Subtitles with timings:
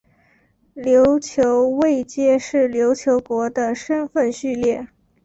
[0.73, 4.87] 琉球位阶是琉球国的身分序列。